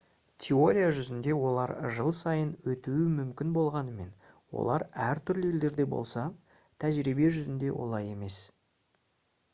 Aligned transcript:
теория 0.43 0.85
жүзінде 0.99 1.35
олар 1.49 1.73
жыл 1.97 2.09
сайын 2.19 2.53
өтуі 2.71 3.03
мүмкін 3.19 3.53
болғанымен 3.59 4.09
олар 4.63 4.87
әртүрлі 5.11 5.53
елдерде 5.53 5.89
болса 5.95 6.27
тәжірибе 6.85 7.33
жүзінде 7.37 7.73
олай 7.85 8.13
емес 8.17 8.43